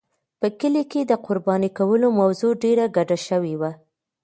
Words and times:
په 0.39 0.47
کلي 0.59 0.83
کې 0.91 1.01
د 1.05 1.13
قربانۍ 1.25 1.69
کولو 1.77 2.07
موضوع 2.19 2.51
ډېره 2.63 2.85
ګډه 2.95 3.17
شوې 3.27 3.53
وه. 3.61 3.71